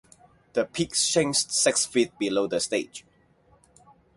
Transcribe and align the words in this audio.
The 0.53 0.65
pit 0.65 0.95
sinks 0.95 1.45
six 1.55 1.85
feet 1.85 2.17
below 2.17 2.47
the 2.47 2.59
stage. 2.59 3.05